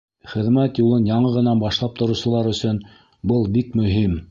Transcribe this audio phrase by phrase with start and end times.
[0.29, 2.83] Хеҙмәт юлын яңы ғына башлап тороусылар өсөн
[3.33, 4.19] был бик мөһим.